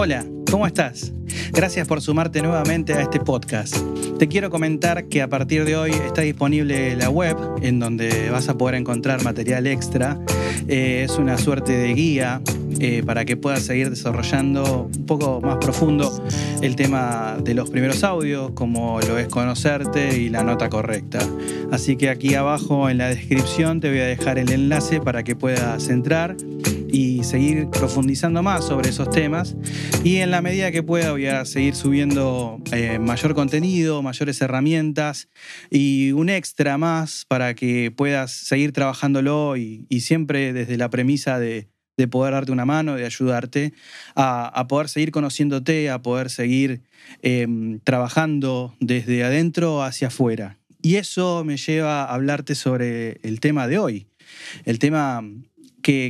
[0.00, 1.12] Hola, ¿cómo estás?
[1.52, 3.76] Gracias por sumarte nuevamente a este podcast.
[4.16, 8.48] Te quiero comentar que a partir de hoy está disponible la web en donde vas
[8.48, 10.16] a poder encontrar material extra.
[10.68, 12.40] Eh, es una suerte de guía
[12.78, 16.22] eh, para que puedas seguir desarrollando un poco más profundo
[16.62, 21.18] el tema de los primeros audios, como lo es conocerte y la nota correcta.
[21.72, 25.34] Así que aquí abajo en la descripción te voy a dejar el enlace para que
[25.34, 26.36] puedas entrar
[26.90, 29.56] y seguir profundizando más sobre esos temas.
[30.04, 35.28] Y en la medida que pueda voy a seguir subiendo eh, mayor contenido, mayores herramientas
[35.70, 41.68] y un extra más para que puedas seguir trabajándolo y, siempre desde la premisa de,
[42.10, 43.72] poder darte una mano, de ayudarte
[44.14, 46.82] a, poder seguir conociéndote, a poder seguir
[47.22, 50.58] em, trabajando desde adentro hacia afuera.
[50.80, 54.06] Y eso me lleva a hablarte sobre el tema de hoy.
[54.64, 55.22] El tema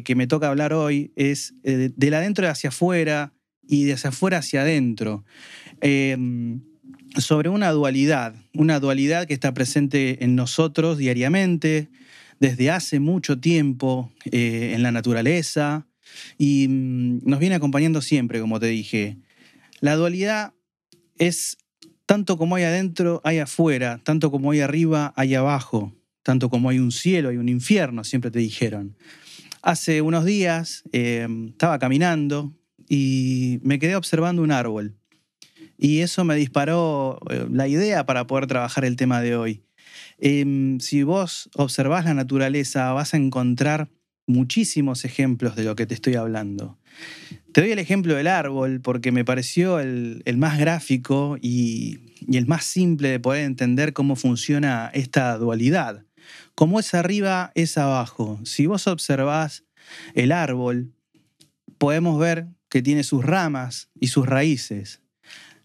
[0.05, 3.33] que, me toca hablar hoy es eh, de, la adentro hacia afuera
[3.63, 5.25] y de hacia afuera hacia adentro.
[5.81, 6.63] Em,
[7.17, 11.91] sobre una dualidad, una dualidad que está presente en nosotros diariamente,
[12.41, 15.87] desde hace mucho tiempo, eh, en la naturaleza,
[16.39, 19.19] y mm, nos viene acompañando siempre, como te dije.
[19.79, 20.55] La dualidad
[21.19, 21.57] es
[22.05, 26.81] tanto como hay adentro, hay afuera, tanto como hay arriba, hay abajo, tanto como hay
[26.81, 28.97] un cielo, hay un infierno, siempre te dijeron.
[29.63, 32.55] Hace unos días em, estaba caminando
[32.89, 34.97] y me quedé observando un árbol.
[35.77, 39.63] Y eso me disparó eh, la idea para poder trabajar el tema de hoy.
[40.19, 43.89] Em, si vos observás la naturaleza, vas a encontrar
[44.27, 46.79] muchísimos ejemplos de lo que te estoy hablando.
[47.53, 52.47] Te doy el ejemplo del árbol porque me pareció el, más gráfico y, y, el
[52.47, 56.05] más simple de poder entender cómo funciona esta dualidad.
[56.55, 58.41] Como es arriba, es abajo.
[58.45, 59.65] Si vos observás
[60.15, 60.93] el árbol,
[61.79, 65.01] podemos ver que tiene sus ramas y sus raíces.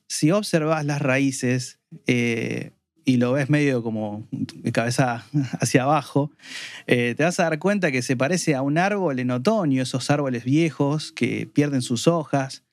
[0.07, 2.71] Si observás las raíces eh,
[3.05, 5.25] y lo ves medio como de cabeza
[5.59, 6.31] hacia abajo,
[6.87, 10.09] eh, te vas a dar cuenta que se parece a un árbol en otoño, esos
[10.09, 12.63] árboles viejos que pierden sus hojas.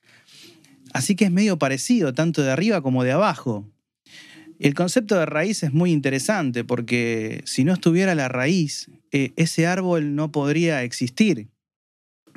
[0.92, 3.68] Así que es medio parecido, tanto de arriba como de abajo.
[4.60, 9.66] El concepto de raíz es muy interesante porque si no estuviera la raíz, eh, ese
[9.66, 11.48] árbol no podría existir.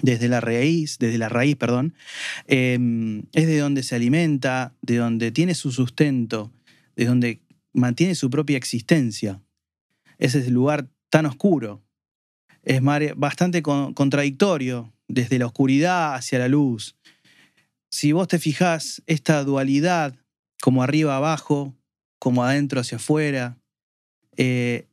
[0.01, 1.93] Desde la raíz, desde la raíz, perdón,
[2.47, 6.49] em, es de donde se alimenta, de donde tiene su sustento,
[6.95, 7.41] de donde
[7.73, 9.41] mantiene su propia existencia.
[10.17, 11.83] Ese es el lugar tan oscuro.
[12.63, 12.81] Es
[13.17, 16.95] bastante contradictorio, desde la oscuridad hacia la luz.
[17.91, 20.15] Si vos te fijás, esta dualidad,
[20.61, 21.75] como arriba abajo,
[22.23, 23.57] como adentro hacia afuera,
[24.37, 24.87] eh,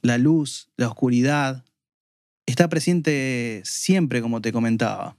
[0.00, 1.66] la luz, la oscuridad,
[2.46, 5.18] está presente siempre, como te comentaba.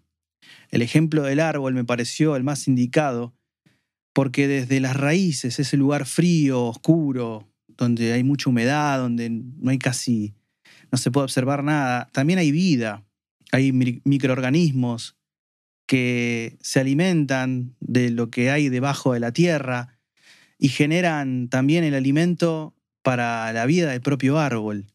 [0.71, 3.35] El ejemplo del árbol me pareció el más indicado
[4.13, 9.77] porque desde las raíces, ese lugar frío, oscuro, donde hay mucha humedad, donde no hay
[9.77, 10.33] casi,
[10.91, 13.05] no se puede observar nada, también hay vida,
[13.51, 15.17] hay microorganismos
[15.85, 19.99] que se alimentan de lo que hay debajo de la tierra,
[20.63, 24.85] y generan también el alimento para la vida del propio árbol.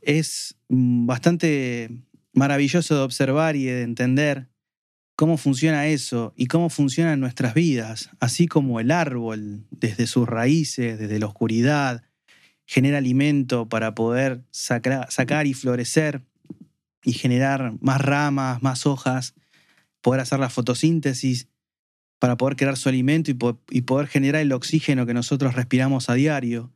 [0.00, 1.90] Es mm, bastante
[2.32, 4.46] maravilloso de observar y de entender
[5.16, 11.00] cómo funciona eso y cómo funcionan nuestras vidas, así como el árbol, desde sus raíces,
[11.00, 12.04] desde la oscuridad,
[12.64, 16.22] genera alimento para poder sacar y florecer
[17.02, 19.34] y generar más ramas, más hojas,
[20.00, 21.48] poder hacer la fotosíntesis
[22.18, 26.72] para poder crear su alimento y, poder generar el oxígeno que nosotros respiramos a diario.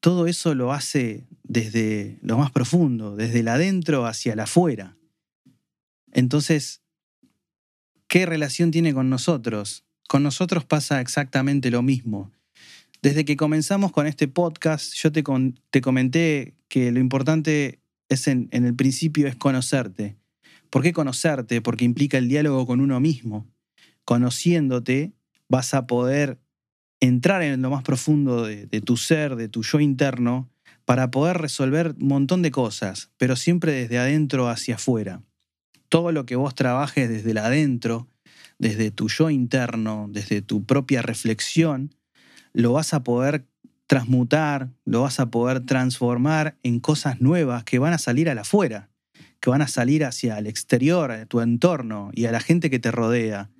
[0.00, 4.96] Todo eso lo hace desde lo más profundo, desde el adentro hacia el afuera.
[6.12, 6.82] Entonces,
[8.06, 9.84] ¿qué relación tiene con nosotros?
[10.08, 12.32] Con nosotros pasa exactamente lo mismo.
[13.02, 15.22] Desde que comenzamos con este podcast, yo te,
[15.70, 20.16] te comenté que lo importante es en el principio es conocerte.
[20.70, 21.60] ¿Por qué conocerte?
[21.60, 23.46] Porque implica el diálogo con uno mismo
[24.08, 25.12] conociéndote,
[25.50, 26.40] vas a poder
[26.98, 30.48] entrar en lo más profundo de, tu ser, de tu yo interno,
[30.86, 35.20] para poder resolver un montón de cosas, pero siempre desde adentro hacia afuera.
[35.90, 38.08] Todo lo que vos trabajes desde el adentro,
[38.58, 41.94] desde tu yo interno, desde tu propia reflexión,
[42.54, 43.46] lo vas a poder
[43.86, 48.88] transmutar, lo vas a poder transformar en cosas nuevas que van a salir al afuera,
[49.38, 52.78] que van a salir hacia el exterior, a tu entorno y a la gente que
[52.78, 53.50] te rodea.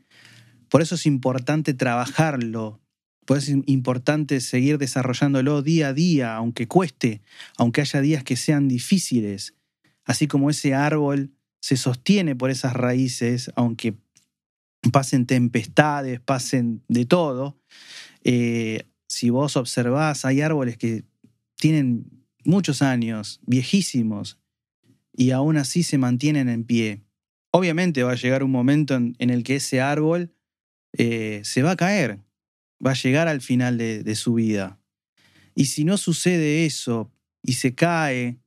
[0.69, 2.81] Por eso es importante trabajarlo,
[3.25, 7.23] por eso es importante seguir desarrollándolo día a día, aunque cueste,
[7.56, 9.55] aunque haya días que sean difíciles.
[10.05, 13.94] Así como ese árbol se sostiene por esas raíces, aunque
[14.93, 17.59] pasen tempestades, pasen de todo.
[18.25, 21.05] Eh, si vos observás, hay árboles que
[21.56, 24.38] tienen muchos años, viejísimos,
[25.15, 27.03] y aún así se mantienen en pie.
[27.50, 30.32] Obviamente va a llegar un momento en, el que ese árbol
[30.98, 32.20] eh, se va a caer,
[32.84, 34.78] va a llegar al final de, su vida.
[35.54, 37.10] Y si no sucede eso
[37.42, 38.38] y se cae,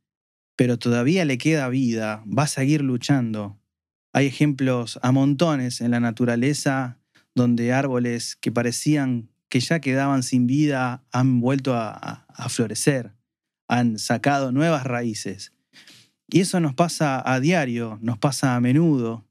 [0.55, 3.59] pero todavía le queda vida, va a seguir luchando.
[4.13, 6.99] Hay ejemplos a montones en la naturaleza
[7.33, 13.13] donde árboles que parecían que ya quedaban sin vida han vuelto a florecer,
[13.67, 15.53] han sacado nuevas raíces.
[16.29, 19.25] Y eso nos pasa a diario, nos pasa a menudo.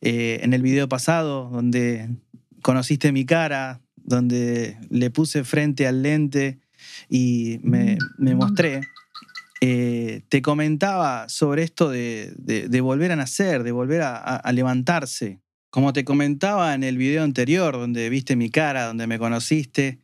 [0.00, 2.08] Eh, en el video pasado, donde
[2.62, 6.58] conociste mi cara, donde le puse frente al lente
[7.08, 7.98] y me,
[8.34, 8.80] mostré,
[9.60, 15.40] eh, te comentaba sobre esto de, volver a nacer, de volver a, levantarse.
[15.70, 19.98] Como te comentaba en el video anterior, donde viste mi cara, donde me conociste,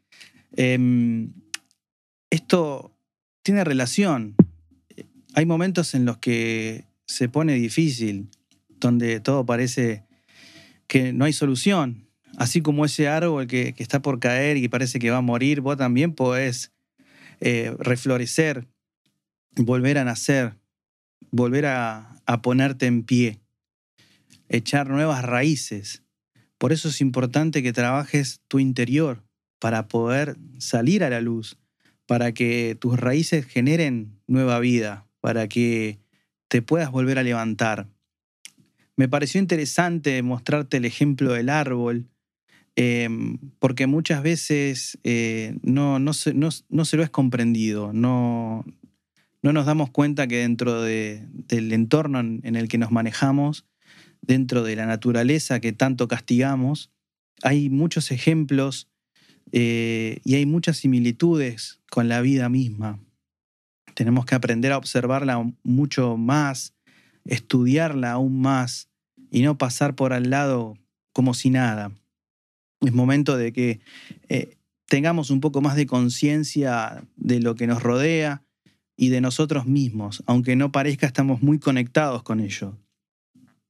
[0.52, 1.32] em,
[2.30, 2.94] esto
[3.42, 4.36] tiene relación
[5.34, 8.28] hay momentos en los que se pone difícil,
[8.68, 10.04] donde todo parece
[10.86, 12.03] que no hay solución.
[12.38, 15.76] Así como ese árbol que, está por caer y parece que va a morir, vos
[15.76, 16.72] también podés
[17.40, 18.66] eh, reflorecer,
[19.56, 20.56] volver a nacer,
[21.30, 23.40] volver a, a ponerte en pie,
[24.48, 26.02] echar nuevas raíces.
[26.58, 29.22] Por eso es importante que trabajes tu interior
[29.58, 31.58] para poder salir a la luz,
[32.06, 35.98] para que tus raíces generen nueva vida, para que
[36.48, 37.88] te puedas volver a levantar.
[38.96, 42.08] Me pareció interesante mostrarte el ejemplo del árbol,
[42.76, 48.64] em, porque muchas veces eh, no, no, se, no, se, lo es comprendido, no,
[49.42, 53.66] no nos damos cuenta que dentro del entorno en, el que nos manejamos,
[54.22, 56.90] dentro de la naturaleza que tanto castigamos,
[57.42, 58.88] hay muchos ejemplos
[59.52, 62.98] eh, y hay muchas similitudes con la vida misma.
[63.94, 66.74] Tenemos que aprender a observarla mucho más,
[67.24, 68.88] estudiarla aún más
[69.30, 70.76] y no pasar por al lado
[71.12, 71.92] como si nada.
[72.84, 73.80] Es momento de que
[74.28, 78.42] eh, tengamos un poco más de conciencia de lo que nos rodea
[78.96, 82.78] y de nosotros mismos, aunque no parezca estamos muy conectados con ello.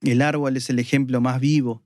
[0.01, 1.83] El árbol es el ejemplo más vivo.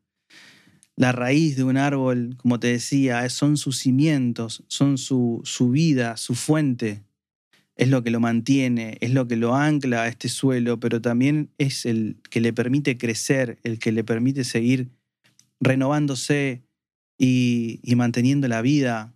[0.96, 6.16] La raíz de un árbol, como te decía, son sus cimientos, son su, su vida,
[6.16, 7.04] su fuente
[7.78, 11.50] es lo que lo mantiene, es lo que lo ancla a este suelo, pero también
[11.58, 14.90] es el que le permite crecer, el que le permite seguir
[15.60, 16.64] renovándose
[17.18, 19.12] y, manteniendo la vida,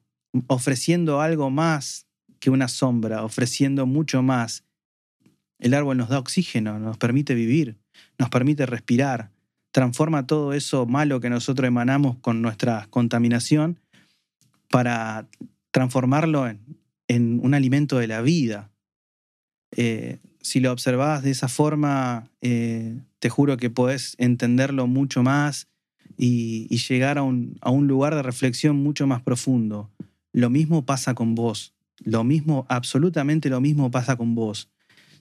[0.49, 2.07] ofreciendo algo más
[2.41, 4.65] que una sombra, ofreciendo mucho más.
[5.61, 7.79] El árbol nos da oxígeno, nos permite vivir,
[8.19, 9.31] nos permite respirar,
[9.71, 13.79] transforma todo eso malo que nosotros emanamos con nuestra contaminación
[14.69, 15.29] para
[15.71, 16.61] transformarlo en,
[17.09, 18.71] un alimento de la vida.
[19.77, 25.69] Eh, si lo observas de esa forma, eh, te juro que podés entenderlo mucho más
[26.25, 27.59] y, llegar a un,
[27.89, 29.91] lugar de reflexión mucho más profundo.
[30.33, 31.75] Lo mismo pasa con vos.
[31.99, 34.71] Lo mismo, absolutamente lo mismo pasa con vos.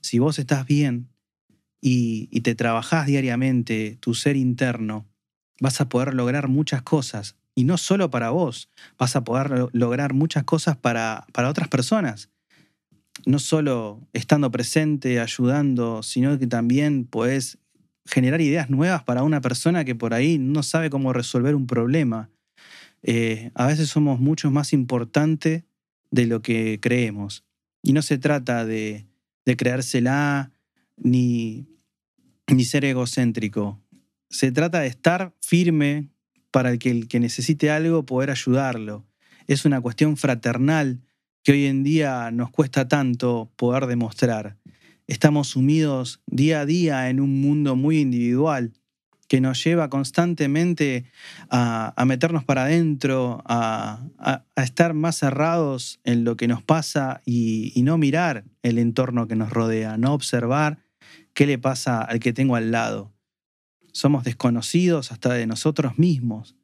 [0.00, 1.08] Si vos estás bien
[1.80, 5.08] y, y te trabajás diariamente tu ser interno,
[5.60, 10.14] vas a poder lograr muchas cosas y no solo para vos, vas a poder lograr
[10.14, 12.30] muchas cosas para, para otras personas.
[13.26, 17.58] No solo estando presente, ayudando, sino que también puedes
[18.04, 22.30] generar ideas nuevas para una persona que por ahí no sabe cómo resolver un problema.
[23.02, 25.64] Eh, a veces somos mucho más importantes
[26.10, 27.44] de lo que creemos.
[27.82, 29.06] Y no se trata de,
[29.44, 30.50] de
[30.96, 31.66] ni,
[32.46, 33.80] ni ser egocéntrico.
[34.30, 36.08] Se trata de estar firme
[36.50, 39.04] para que, el que necesite algo poder ayudarlo.
[39.46, 41.00] Es una cuestión fraternal
[41.42, 44.56] que hoy en día nos cuesta tanto poder demostrar.
[45.06, 48.72] Estamos sumidos día a día en un mundo muy individual
[49.28, 51.06] que nos lleva constantemente
[51.48, 54.04] a, meternos para adentro, a,
[54.56, 59.36] estar más cerrados en lo que nos pasa y, y no mirar el entorno que
[59.36, 60.78] nos rodea, no observar
[61.32, 63.12] qué le pasa al que tengo al lado
[63.92, 66.56] somos desconocidos hasta de nosotros mismos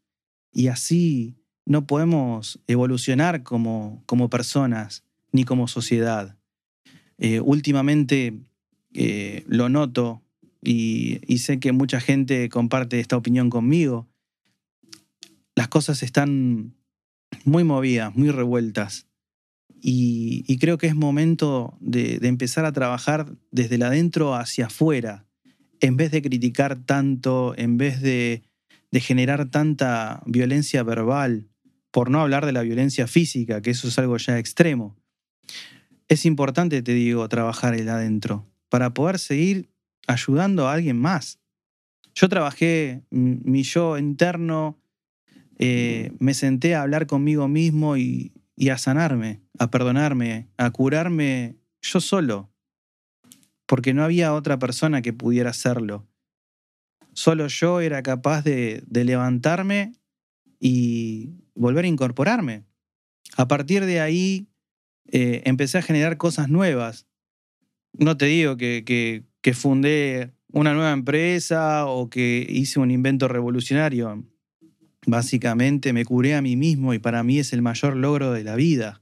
[0.52, 6.37] y así no podemos evolucionar como, como personas ni como sociedad.
[7.18, 8.38] Eh, últimamente
[8.94, 10.22] eh, lo noto
[10.62, 14.08] y, sé que mucha gente comparte esta opinión conmigo.
[15.54, 16.74] Las cosas están
[17.44, 19.06] muy movidas, muy revueltas.
[19.80, 25.26] Y, creo que es momento de, empezar a trabajar desde el adentro hacia afuera,
[25.80, 28.42] en vez de criticar tanto, en vez de
[28.92, 31.48] generar tanta violencia verbal,
[31.90, 34.97] por no hablar de la violencia física, que eso es algo ya extremo.
[36.08, 39.70] Es importante, te digo, trabajar el adentro para poder seguir
[40.06, 41.38] ayudando a alguien más.
[42.14, 44.80] Yo trabajé mi yo interno,
[45.58, 51.56] eh, me senté a hablar conmigo mismo y, y a sanarme, a perdonarme, a curarme
[51.80, 52.50] yo solo,
[53.66, 56.08] porque no había otra persona que pudiera hacerlo.
[57.12, 59.92] Solo yo era capaz de, levantarme
[60.58, 62.64] y volver a incorporarme.
[63.36, 64.47] A partir de ahí
[65.10, 67.06] eh, empecé a generar cosas nuevas.
[67.92, 69.24] No te digo que,
[69.54, 74.24] fundé una nueva empresa o que hice un invento revolucionario.
[75.06, 78.56] Básicamente me curé a mí mismo y para mí es el mayor logro de la
[78.56, 79.00] vida.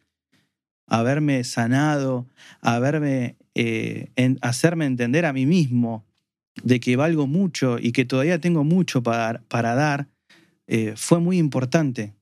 [0.86, 2.28] Haberme sanado,
[2.60, 4.10] haberme, eh,
[4.40, 6.06] hacerme entender a mí mismo
[6.62, 10.08] de que valgo mucho y que todavía tengo mucho para, para dar,
[10.68, 12.14] eh, fue muy importante.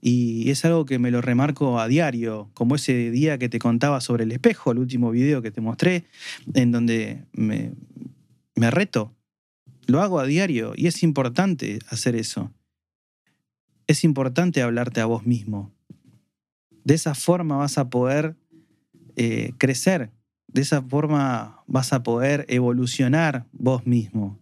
[0.00, 4.00] Y es algo que me lo remarco a diario, como ese día que te contaba
[4.00, 6.04] sobre el espejo, el último video que te mostré,
[6.54, 7.72] en donde me,
[8.54, 9.14] me reto.
[9.86, 12.52] Lo hago a diario y es importante hacer eso.
[13.86, 15.72] Es importante hablarte a vos mismo.
[16.84, 18.36] De esa forma vas a poder
[19.16, 20.10] eh, crecer
[20.52, 24.38] de esa forma vas a poder evolucionar vos mismo.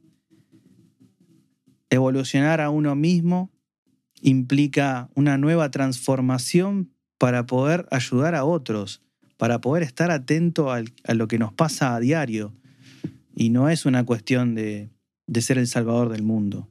[1.91, 3.51] Evolucionar a uno mismo
[4.23, 9.03] implica una nueva transformación para poder ayudar a otros,
[9.37, 10.83] para poder estar atento a
[11.15, 12.55] lo que nos pasa a diario.
[13.35, 14.91] Y no es una cuestión de,
[15.27, 16.69] de ser el salvador del mundo.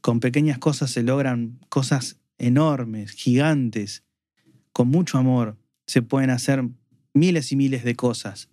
[0.00, 4.02] Con pequeñas cosas se logran cosas enormes, gigantes.
[4.72, 5.56] Con mucho amor
[5.86, 6.68] se pueden hacer
[7.14, 8.50] miles y miles de cosas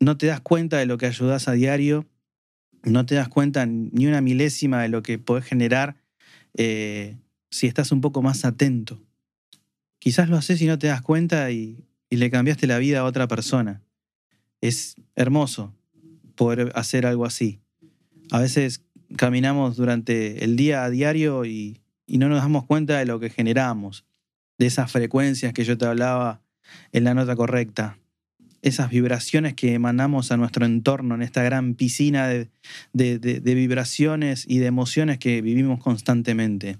[0.00, 2.06] no te das cuenta de lo que ayudas a diario,
[2.82, 5.96] no te das cuenta ni una milésima de lo que podés generar
[6.54, 7.16] eh,
[7.50, 9.02] si estás un poco más atento.
[9.98, 13.04] Quizás lo haces y no te das cuenta y, y le cambiaste la vida a
[13.04, 13.82] otra persona.
[14.60, 15.74] Es hermoso
[16.34, 17.60] poder hacer algo así.
[18.30, 18.82] A veces
[19.16, 23.30] caminamos durante el día a diario y, y no nos damos cuenta de lo que
[23.30, 24.04] generamos,
[24.58, 26.42] de esas frecuencias que yo te hablaba
[26.92, 27.98] en la nota correcta,
[28.62, 32.50] esas vibraciones que emanamos a nuestro entorno en esta gran piscina de,
[32.92, 36.78] vibraciones y de emociones que vivimos constantemente.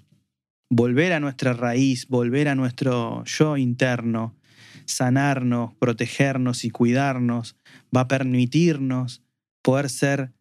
[0.70, 4.36] Volver a nuestra raíz, volver a nuestro yo interno,
[4.84, 7.56] sanarnos, protegernos y cuidarnos,
[7.94, 9.22] va a permitirnos
[9.62, 10.32] poder ser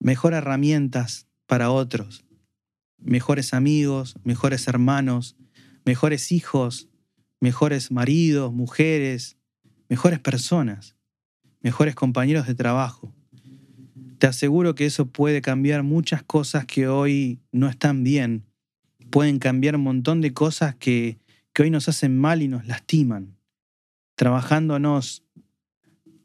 [0.00, 2.24] mejor herramientas para otros,
[2.98, 5.36] mejores amigos, mejores hermanos,
[5.84, 6.88] mejores hijos,
[7.40, 9.36] mejores maridos, mujeres,
[9.88, 10.96] mejores personas,
[11.60, 13.14] mejores compañeros de trabajo.
[14.18, 18.45] Te aseguro que eso puede cambiar muchas cosas que hoy no están bien.
[19.10, 21.18] Pueden cambiar un montón de cosas que,
[21.52, 23.36] que hoy nos hacen mal y nos lastiman.
[24.16, 25.24] Trabajándonos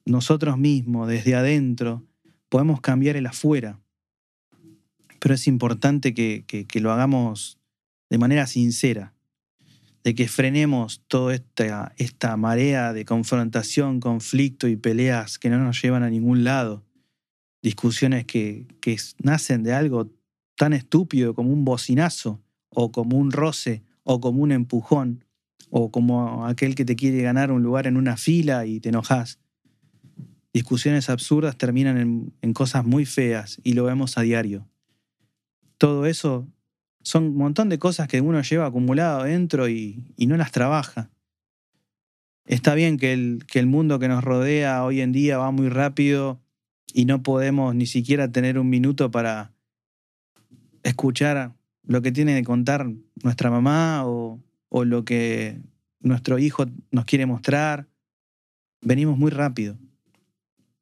[0.05, 2.05] nosotros mismos desde adentro,
[2.49, 3.79] podemos cambiar el afuera.
[5.19, 7.59] Pero es importante que, que lo hagamos
[8.09, 9.13] de manera sincera
[10.03, 15.81] de que frenemos toda esta, esta marea de confrontación, conflicto y peleas que no nos
[15.81, 16.83] llevan a ningún lado.
[17.61, 20.11] Discusiones que, que nacen de algo
[20.55, 22.41] tan estúpido como un bocinazo,
[22.73, 25.25] o como un roce, o como un empujón,
[25.69, 29.39] o como aquel que te quiere ganar un lugar en una fila y te enojas.
[30.53, 34.67] Discusiones absurdas terminan en, cosas muy feas y lo vemos a diario.
[35.77, 36.47] Todo eso
[37.03, 41.09] son un montón de cosas que uno lleva acumulado dentro y, no las trabaja.
[42.45, 45.69] Está bien que el, que el mundo que nos rodea hoy en día va muy
[45.69, 46.41] rápido
[46.93, 49.53] y no podemos ni siquiera tener un minuto para
[50.83, 52.87] escuchar lo que tiene que contar
[53.23, 55.59] nuestra mamá o, lo que
[55.99, 57.87] nuestro hijo nos quiere mostrar.
[58.81, 59.77] Venimos muy rápido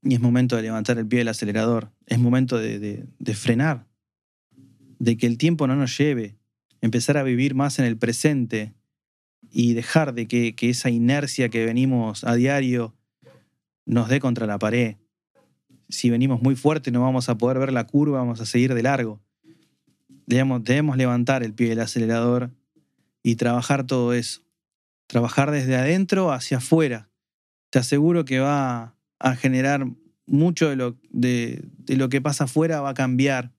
[0.01, 3.86] y es momento de levantar el pie del acelerador, es momento de frenar,
[5.00, 6.38] de que el tiempo no nos lleve,
[6.82, 8.74] empezar a vivir más en el presente
[9.51, 12.96] y dejar de que, esa inercia que venimos a diario
[13.86, 14.98] nos dé contra la pared.
[15.88, 18.84] Si venimos muy fuerte no vamos a poder ver la curva, vamos a seguir de
[18.84, 19.20] largo.
[20.29, 22.51] Debemos, levantar el pie del acelerador
[23.24, 24.41] y trabajar todo eso.
[25.07, 27.09] Trabajar desde adentro hacia afuera.
[27.71, 29.86] Te aseguro que va a generar
[30.25, 33.51] mucho de lo, de lo que pasa afuera, va a cambiar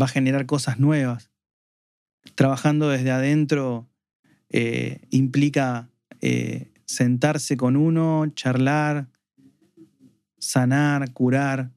[0.00, 1.30] va a generar cosas nuevas.
[2.34, 3.88] Trabajando desde adentro
[4.48, 5.90] eh, implica
[6.20, 9.08] eh, sentarse con uno, charlar,
[10.38, 11.70] sanar, curar.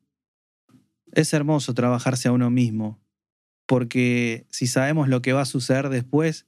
[1.11, 2.99] Es hermoso trabajarse a uno mismo.
[3.65, 6.45] Porque si sabemos lo que va a suceder después,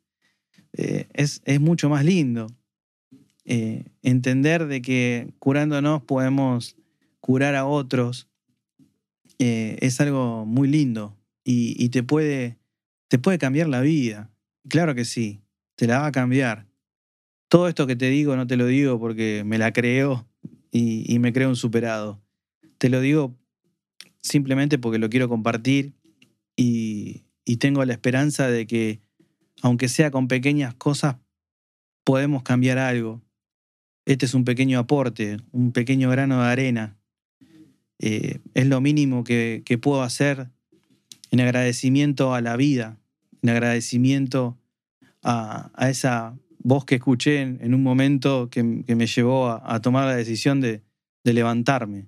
[0.73, 2.47] eh, es, mucho más lindo.
[3.45, 6.75] Eh, entender de que curándonos podemos
[7.21, 8.27] curar a otros
[9.39, 12.57] eh, es algo muy lindo y, te, puede,
[13.07, 14.29] te puede cambiar la vida.
[14.67, 15.41] Claro que sí,
[15.75, 16.67] te la va a cambiar.
[17.47, 20.27] Todo esto que te digo no te lo digo porque me la creo
[20.71, 22.21] y, y me creo un superado.
[22.77, 23.33] Te lo digo
[24.21, 25.93] simplemente porque lo quiero compartir
[26.57, 27.23] y,
[27.59, 28.99] tengo la esperanza de que,
[29.61, 31.15] aunque sea con pequeñas cosas,
[32.03, 33.21] podemos cambiar algo.
[34.05, 36.97] Este es un pequeño aporte, un pequeño grano de arena.
[37.99, 40.49] Eh, es lo mínimo que, puedo hacer
[41.31, 42.99] en agradecimiento a la vida,
[43.41, 44.57] en agradecimiento
[45.23, 50.59] a, esa voz que escuché en, un momento que, me llevó a, tomar la decisión
[50.59, 50.83] de
[51.23, 52.07] levantarme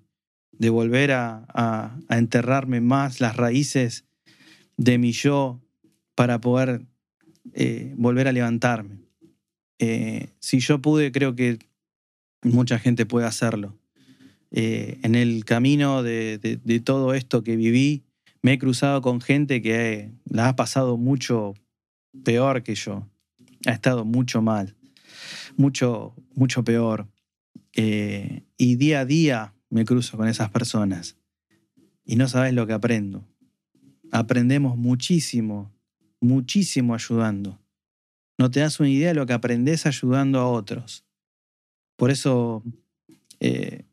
[0.60, 4.06] de volver a, enterrarme más las raíces
[4.79, 5.59] de mi yo
[6.15, 6.86] para poder
[7.53, 9.00] eh, volver a levantarme.
[9.77, 11.59] Eh, si yo pude, creo que
[12.43, 13.77] mucha gente puede hacerlo.
[14.51, 18.05] Eh, en el camino de, todo esto que viví,
[18.41, 21.55] me he cruzado con gente que la ha pasado mucho
[22.24, 23.05] peor que yo.
[23.65, 24.77] Ha estado mucho mal,
[25.57, 27.05] mucho, mucho peor.
[27.75, 31.17] y día a día me cruzo con esas personas
[32.05, 33.28] y no sabes lo que aprendo.
[34.11, 35.71] Aprendemos muchísimo,
[36.19, 37.59] muchísimo ayudando.
[38.37, 41.05] No te das una idea de lo que aprendes ayudando a otros.
[41.97, 42.63] Por eso
[43.39, 43.83] eh,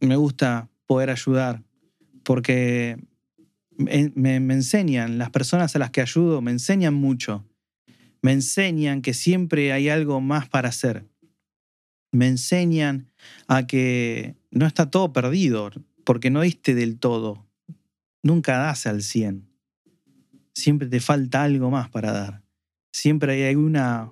[0.00, 1.62] me gusta poder ayudar,
[2.22, 2.98] porque
[3.76, 7.44] me, me enseñan, las personas a las que ayudo me enseñan mucho.
[8.22, 11.06] Me enseñan que siempre hay algo más para hacer.
[12.10, 13.10] Me enseñan
[13.48, 15.70] a que no está todo perdido,
[16.04, 17.46] porque no diste del todo.
[18.24, 19.48] Nunca das al 100.
[20.52, 22.42] Siempre te falta algo más para dar.
[22.92, 24.10] Siempre hay una,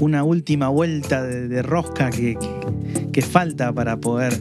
[0.00, 2.36] una última vuelta de, rosca que,
[3.12, 4.38] que, falta para poder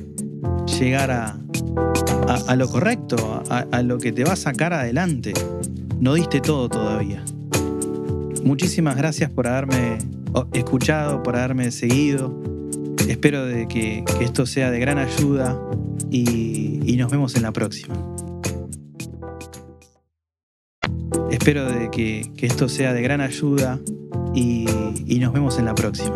[0.79, 1.39] llegar a,
[2.27, 5.33] a, lo correcto, a, lo que te va a sacar adelante.
[5.99, 7.23] No diste todo todavía.
[8.43, 9.99] Muchísimas gracias por haberme
[10.53, 12.53] escuchado, por haberme seguido
[13.07, 15.59] Espero de que, esto sea de gran ayuda
[16.09, 18.12] y, nos vemos en la próxima.
[21.33, 23.79] Espero de que, esto sea de gran ayuda
[24.35, 24.67] y
[25.19, 26.15] nos vemos en la próxima.